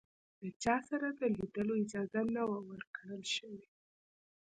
له 0.41 0.49
چا 0.63 0.75
سره 0.89 1.07
د 1.19 1.21
لیدلو 1.35 1.73
اجازه 1.83 2.21
نه 2.35 2.43
وه 2.49 2.59
ورکړل 2.69 3.23
شوې. 3.35 3.65